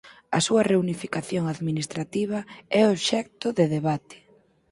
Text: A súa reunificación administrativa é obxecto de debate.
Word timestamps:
A 0.37 0.39
súa 0.45 0.65
reunificación 0.71 1.43
administrativa 1.53 2.39
é 2.79 2.81
obxecto 2.93 3.47
de 3.57 3.65
debate. 3.75 4.17